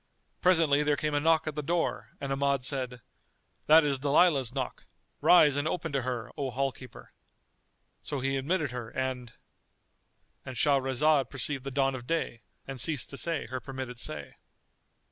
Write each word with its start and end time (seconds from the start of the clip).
Presently 0.41 0.81
there 0.81 0.97
came 0.97 1.13
a 1.13 1.19
knock 1.19 1.45
at 1.45 1.53
the 1.53 1.61
door 1.61 2.09
and 2.19 2.31
Ahmad 2.31 2.65
said, 2.65 3.01
"That 3.67 3.83
is 3.83 3.99
Dalilah's 3.99 4.51
knock: 4.51 4.87
rise 5.21 5.55
and 5.55 5.67
open 5.67 5.91
to 5.91 6.01
her, 6.01 6.31
O 6.35 6.49
hall 6.49 6.71
keeper." 6.71 7.13
So 8.01 8.19
he 8.19 8.35
admitted 8.35 8.71
her 8.71 8.89
and——And 8.89 10.55
Shahrazad 10.57 11.29
perceived 11.29 11.63
the 11.65 11.69
dawn 11.69 11.93
of 11.93 12.07
day 12.07 12.41
and 12.65 12.81
ceased 12.81 13.11
to 13.11 13.17
say 13.17 13.45
her 13.51 13.59
permitted 13.59 13.99
say. 13.99 14.37